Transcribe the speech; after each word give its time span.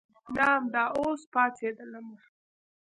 نه 0.35 0.45
امدا 0.57 0.83
اوس 0.97 1.21
پاڅېدلمه. 1.33 2.17